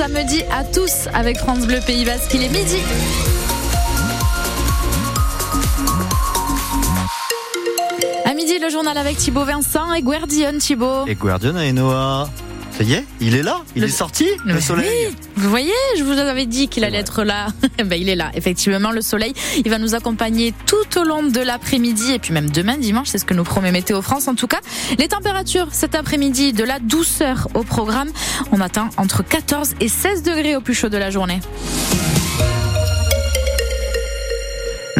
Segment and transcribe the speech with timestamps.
[0.00, 2.32] samedi à tous avec France Bleu Pays Basque.
[2.32, 2.78] Il est midi.
[8.24, 11.04] À midi, le journal avec Thibaut Vincent et Guardian Thibaut.
[11.06, 12.30] Et Guardian et Noah.
[12.80, 14.88] Ça y est, il est là, il Le- est sorti, le soleil.
[15.10, 17.48] oui, vous voyez, je vous avais dit qu'il allait être là.
[17.84, 19.34] ben, il est là, effectivement, le soleil.
[19.62, 23.18] Il va nous accompagner tout au long de l'après-midi et puis même demain, dimanche, c'est
[23.18, 24.28] ce que nous promet Météo France.
[24.28, 24.60] En tout cas,
[24.98, 28.08] les températures cet après-midi, de la douceur au programme.
[28.50, 31.40] On atteint entre 14 et 16 degrés au plus chaud de la journée.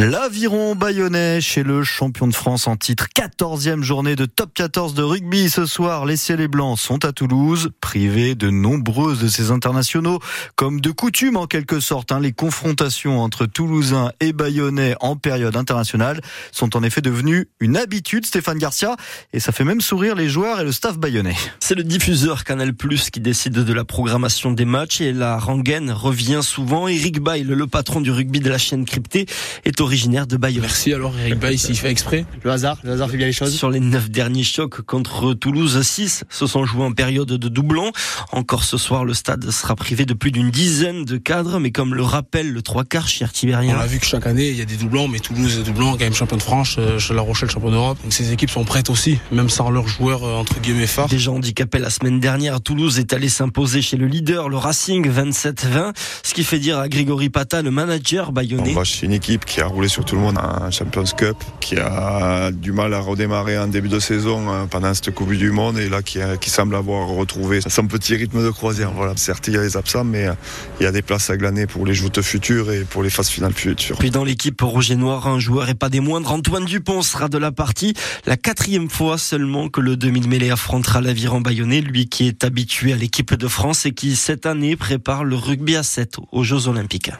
[0.00, 3.08] L'aviron bayonnais chez le champion de France en titre.
[3.14, 6.06] 14e journée de top 14 de rugby ce soir.
[6.06, 10.18] Les ciels et blancs sont à Toulouse, privés de nombreux de ces internationaux.
[10.56, 15.54] Comme de coutume en quelque sorte, hein, les confrontations entre Toulousains et Bayonnais en période
[15.54, 18.96] internationale sont en effet devenues une habitude, Stéphane Garcia,
[19.34, 21.36] et ça fait même sourire les joueurs et le staff bayonnais.
[21.58, 25.90] C'est le diffuseur Canal Plus qui décide de la programmation des matchs et la rengaine
[25.92, 26.88] revient souvent.
[26.88, 29.26] Eric Bail, le patron du rugby de la chaîne cryptée,
[29.66, 30.62] est originaire de Bayonne.
[30.62, 32.24] Merci alors Eric Bay s'il fait exprès.
[32.44, 33.52] Le hasard, le hasard fait bien les choses.
[33.52, 37.90] Sur les neuf derniers chocs contre Toulouse, 6 se sont joués en période de doublon.
[38.30, 41.96] Encore ce soir, le stade sera privé de plus d'une dizaine de cadres, mais comme
[41.96, 43.76] le rappelle le trois quarts cher On Tibérien.
[43.80, 45.98] a vu que chaque année il y a des doublons, mais Toulouse est doublon, quand
[46.04, 47.98] même champion de France, euh, chez La Rochelle champion d'Europe.
[48.04, 51.08] Donc ces équipes sont prêtes aussi, même sans leurs joueurs euh, entre guillemets phares.
[51.08, 55.94] Déjà handicapé la semaine dernière, Toulouse est allé s'imposer chez le leader, le Racing 27-20,
[56.22, 58.72] ce qui fait dire à Grégory Pata, le manager On bayonnais.
[58.72, 61.76] va chez une équipe qui a roulé sur tout le monde en Champions Cup, qui
[61.76, 65.78] a du mal à redémarrer en début de saison euh, pendant cette Coupe du Monde
[65.78, 68.92] et là qui, qui semble avoir retrouvé son petit rythme de croisière.
[68.92, 69.14] Voilà.
[69.16, 70.34] Certes, il y a les absents, mais euh,
[70.80, 73.28] il y a des places à glaner pour les joutes futures et pour les phases
[73.28, 73.96] finales futures.
[73.98, 77.28] Puis dans l'équipe rouge et noir, un joueur et pas des moindres, Antoine Dupont sera
[77.28, 77.94] de la partie.
[78.26, 82.96] La quatrième fois seulement que le demi-mêlée affrontera l'aviron bayonnais, lui qui est habitué à
[82.96, 87.10] l'équipe de France et qui cette année prépare le rugby à 7 aux Jeux Olympiques.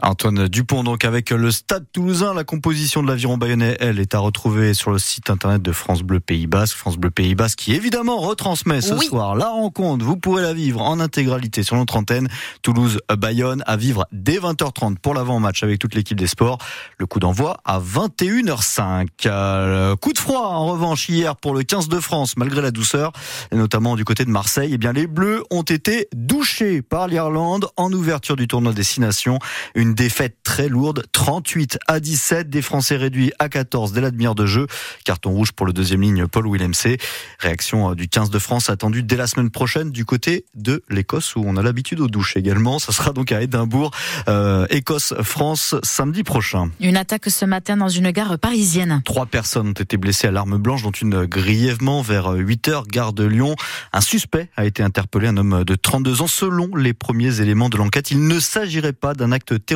[0.00, 4.20] Antoine Dupont, donc avec le Stade Toulousain, la composition de l'aviron bayonnais, elle, est à
[4.20, 6.78] retrouver sur le site internet de France Bleu Pays Basque.
[6.78, 9.04] France Bleu Pays Basque qui évidemment retransmet ce Oui.
[9.06, 10.02] soir la rencontre.
[10.02, 12.28] Vous pourrez la vivre en intégralité sur notre antenne.
[12.62, 16.56] Toulouse-Bayonne à vivre dès 20h30 pour l'avant-match avec toute l'équipe des sports.
[16.96, 19.08] Le coup d'envoi à 21h05.
[19.26, 23.12] Euh, coup de froid en revanche hier pour le 15 de France, malgré la douceur,
[23.50, 24.70] et notamment du côté de Marseille.
[24.72, 29.38] Eh bien, les Bleus ont été douchés par l'Irlande en ouverture du tournoi Destination.
[29.74, 34.34] Une défaite très lourde, 38 à 17, des Français réduits à 14 dès la demi-heure
[34.34, 34.66] de jeu.
[35.04, 36.96] Carton rouge pour le deuxième ligne Paul Willemc.
[37.38, 41.36] Réaction euh, du 15 de France attendue dès la semaine prochaine du côté de l'Écosse
[41.36, 42.78] où on a l'habitude aux douches également.
[42.78, 43.90] Ça sera donc à Édimbourg,
[44.28, 46.70] euh, Écosse-France samedi prochain.
[46.80, 49.02] Une attaque ce matin dans une gare parisienne.
[49.04, 53.12] Trois personnes ont été blessées à l'arme blanche, dont une grièvement vers 8 heures, gare
[53.12, 53.56] de Lyon.
[53.92, 56.26] Un suspect a été interpellé, un homme de 32 ans.
[56.26, 59.71] Selon les premiers éléments de l'enquête, il ne s'agirait pas d'un acte terroriste,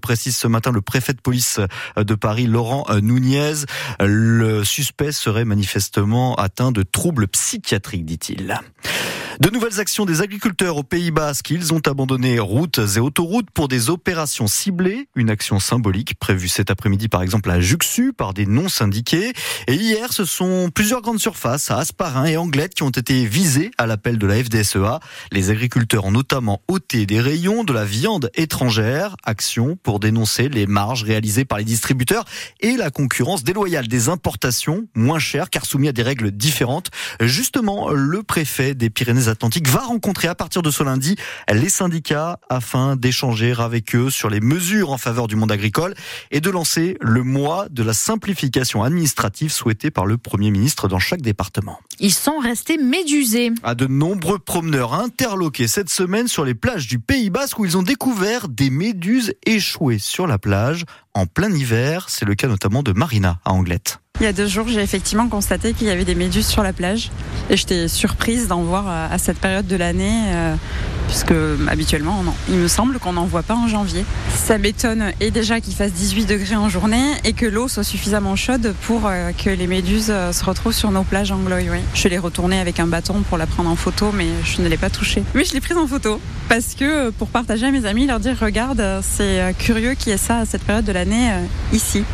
[0.00, 1.60] précise ce matin le préfet de police
[1.96, 3.64] de Paris, Laurent Nunez.
[4.00, 8.58] Le suspect serait manifestement atteint de troubles psychiatriques, dit-il.
[9.40, 11.48] De nouvelles actions des agriculteurs au Pays Basque.
[11.48, 15.08] Ils ont abandonné routes et autoroutes pour des opérations ciblées.
[15.16, 19.32] Une action symbolique prévue cet après-midi, par exemple, à Juxu par des non syndiqués.
[19.66, 23.70] Et hier, ce sont plusieurs grandes surfaces à Asparin et Anglette qui ont été visées
[23.78, 25.00] à l'appel de la FDSEA.
[25.32, 29.16] Les agriculteurs ont notamment ôté des rayons de la viande étrangère.
[29.24, 32.26] Action pour dénoncer les marges réalisées par les distributeurs
[32.60, 36.90] et la concurrence déloyale des importations moins chères car soumis à des règles différentes.
[37.22, 38.90] Justement, le préfet des
[39.30, 41.16] Pyrénées-Atlantiques va rencontrer à partir de ce lundi
[41.52, 45.94] les syndicats afin d'échanger avec eux sur les mesures en faveur du monde agricole
[46.30, 50.98] et de lancer le mois de la simplification administrative souhaité par le Premier ministre dans
[50.98, 51.78] chaque département.
[52.00, 53.52] Ils sont restés médusés.
[53.62, 57.76] À de nombreux promeneurs interloqués cette semaine sur les plages du Pays Basque où ils
[57.76, 62.06] ont découvert des méduses échouées sur la plage en plein hiver.
[62.08, 64.00] C'est le cas notamment de Marina à Anglette.
[64.20, 66.74] Il y a deux jours, j'ai effectivement constaté qu'il y avait des méduses sur la
[66.74, 67.10] plage
[67.48, 70.54] et j'étais surprise d'en voir à à cette période de l'année, euh,
[71.08, 71.32] puisque
[71.68, 72.34] habituellement, non.
[72.50, 74.04] il me semble qu'on n'en voit pas en janvier.
[74.34, 78.36] Ça m'étonne et déjà qu'il fasse 18 degrés en journée et que l'eau soit suffisamment
[78.36, 81.70] chaude pour euh, que les méduses euh, se retrouvent sur nos plages angloï.
[81.70, 81.78] Oui.
[81.94, 84.76] Je l'ai retournée avec un bâton pour la prendre en photo, mais je ne l'ai
[84.76, 85.24] pas touchée.
[85.34, 86.20] Oui, je l'ai prise en photo
[86.50, 89.94] parce que euh, pour partager à mes amis, leur dire regarde, euh, c'est euh, curieux
[89.94, 92.04] qu'il y ait ça à cette période de l'année euh, ici.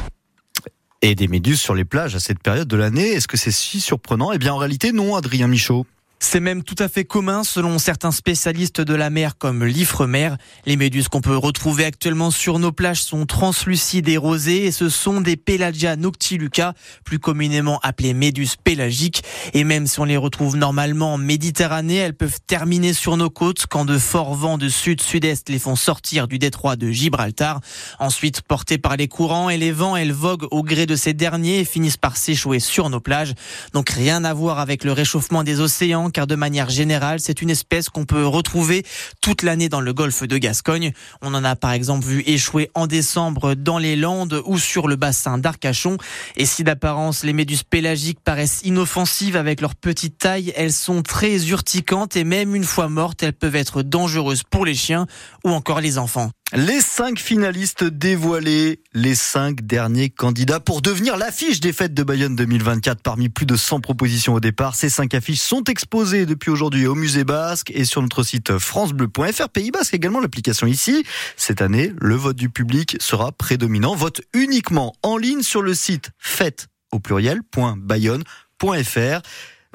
[1.09, 3.81] Et des méduses sur les plages à cette période de l'année, est-ce que c'est si
[3.81, 4.33] surprenant?
[4.33, 5.87] Eh bien en réalité non, Adrien Michaud.
[6.19, 10.31] C'est même tout à fait commun selon certains spécialistes de la mer comme l'Ifremer.
[10.65, 14.89] Les méduses qu'on peut retrouver actuellement sur nos plages sont translucides et rosées et ce
[14.89, 16.73] sont des Pelagia noctiluca,
[17.05, 19.25] plus communément appelées méduses pélagiques.
[19.53, 23.67] Et même si on les retrouve normalement en Méditerranée, elles peuvent terminer sur nos côtes
[23.67, 27.61] quand de forts vents de sud-sud-est les font sortir du détroit de Gibraltar.
[27.99, 31.61] Ensuite, portées par les courants et les vents, elles voguent au gré de ces derniers
[31.61, 33.35] et finissent par s'échouer sur nos plages.
[33.75, 37.51] Donc rien à voir avec le réchauffement des océans car de manière générale, c'est une
[37.51, 38.85] espèce qu'on peut retrouver
[39.21, 40.93] toute l'année dans le golfe de Gascogne.
[41.23, 44.97] On en a par exemple vu échouer en décembre dans les Landes ou sur le
[44.97, 45.97] bassin d'Arcachon.
[46.37, 51.49] Et si d'apparence les méduses pélagiques paraissent inoffensives avec leur petite taille, elles sont très
[51.49, 55.07] urticantes et même une fois mortes, elles peuvent être dangereuses pour les chiens
[55.45, 56.31] ou encore les enfants.
[56.55, 62.37] Les cinq finalistes dévoilés, les cinq derniers candidats pour devenir l'affiche des fêtes de Bayonne
[62.37, 64.77] 2024 parmi plus de 100 propositions au départ.
[64.77, 69.49] Ces cinq affiches sont exposées depuis aujourd'hui au musée basque et sur notre site francebleu.fr.
[69.49, 71.05] Pays basque également l'application ici.
[71.37, 73.97] Cette année, le vote du public sera prédominant.
[73.97, 79.21] Vote uniquement en ligne sur le site fête au pluriel.bayonne.fr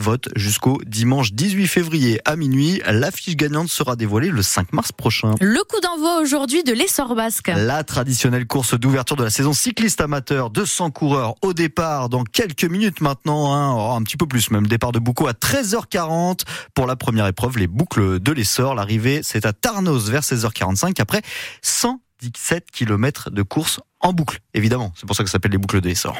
[0.02, 2.82] vote jusqu'au dimanche 18 février à minuit.
[2.86, 5.36] L'affiche gagnante sera dévoilée le 5 mars prochain.
[5.40, 7.50] Le coup d'envoi aujourd'hui de l'essor basque.
[7.56, 10.50] La traditionnelle course d'ouverture de la saison cycliste amateur.
[10.50, 13.54] 200 coureurs au départ dans quelques minutes maintenant.
[13.54, 13.76] Hein.
[13.78, 14.68] Oh, un petit peu plus même.
[14.68, 16.42] Départ de Boucau à 13h40
[16.74, 18.76] pour la première épreuve, les boucles de l'essor.
[18.76, 21.22] L'arrivée, c'est à Tarnos vers 16h45 après
[21.62, 24.92] 117 km de course en boucle, évidemment.
[24.96, 26.18] C'est pour ça que ça s'appelle les boucles de l'essor.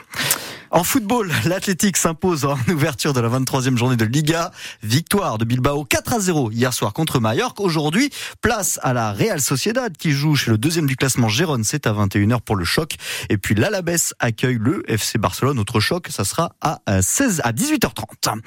[0.74, 4.52] En football, l'Athletic s'impose en ouverture de la 23e journée de Liga.
[4.84, 7.62] Victoire de Bilbao 4 à 0 hier soir contre Mallorca.
[7.62, 8.10] Aujourd'hui,
[8.42, 11.64] place à la Real Sociedad qui joue chez le deuxième du classement Gérone.
[11.66, 12.96] C'est à 21h pour le choc.
[13.30, 15.60] Et puis l'Alabes accueille le FC Barcelone.
[15.60, 18.40] Autre choc, ça sera à 16 à 18h30.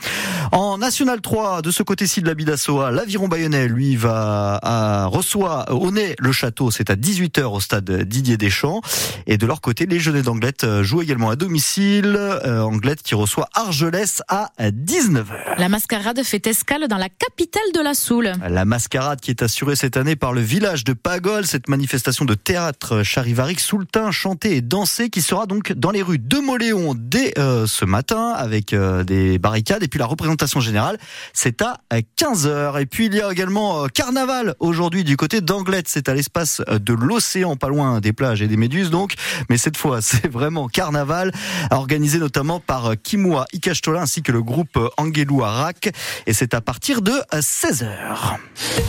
[0.53, 5.71] En National 3, de ce côté-ci de la Bidassoa, l'Aviron Bayonnais, lui, va à, reçoit
[5.73, 6.71] au nez le château.
[6.71, 8.81] C'est à 18h au stade Didier Deschamps.
[9.27, 13.49] Et de leur côté, les Jeunes d'Anglette jouent également à domicile euh, Anglette qui reçoit
[13.55, 15.59] Argelès à 19h.
[15.59, 18.33] La mascarade fait escale dans la capitale de la Soule.
[18.49, 22.35] La mascarade qui est assurée cette année par le village de Pagol, cette manifestation de
[22.35, 23.61] théâtre charivarique
[23.91, 27.85] teint, chanté et dansé qui sera donc dans les rues de Moléon dès euh, ce
[27.85, 30.99] matin avec euh, des barricades et puis la représentation générale
[31.33, 31.79] c'est à
[32.19, 36.63] 15h et puis il y a également carnaval aujourd'hui du côté d'Anglette, c'est à l'espace
[36.69, 39.14] de l'océan pas loin des plages et des méduses donc
[39.49, 41.33] mais cette fois c'est vraiment carnaval
[41.71, 45.91] organisé notamment par euh, Kimua Ikashtola ainsi que le groupe euh, Angelou Arak.
[46.27, 47.85] Et c'est à partir de 16h.
[47.85, 48.85] Euh,